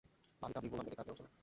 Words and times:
বালিকা 0.41 0.59
দ্বিগুণ 0.61 0.79
আবেগে 0.81 0.97
কাঁদিয়া 0.97 1.13
উঠিল। 1.15 1.27